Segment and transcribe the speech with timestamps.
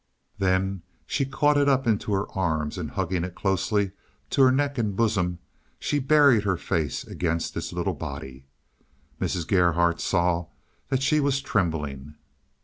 [0.39, 3.91] Then she caught it up into her arms, and hugging it closely
[4.31, 5.37] to her neck and bosom,
[5.77, 8.47] she buried her face against its little body.
[9.19, 9.47] Mrs.
[9.47, 10.47] Gerhardt saw
[10.89, 12.15] that she was trembling.